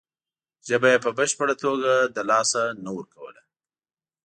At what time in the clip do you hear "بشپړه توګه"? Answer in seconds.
1.17-1.91